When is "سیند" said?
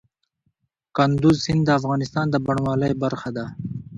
1.45-1.61